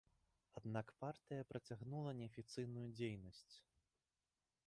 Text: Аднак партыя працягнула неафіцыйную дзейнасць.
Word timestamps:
Аднак 0.59 0.87
партыя 1.03 1.47
працягнула 1.51 2.15
неафіцыйную 2.21 2.87
дзейнасць. 2.97 3.53